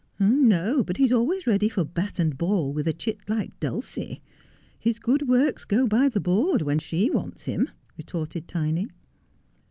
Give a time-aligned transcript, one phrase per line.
[0.49, 4.19] 'No, but he is always ready for bat and ball with a chit like Dulcie.
[4.79, 8.87] His good works go by the board when she wants him,' retorted Tiny.